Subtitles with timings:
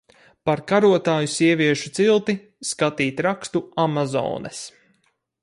[0.49, 2.35] Par karotāju sieviešu cilti
[2.71, 4.65] skatīt rakstu Amazones.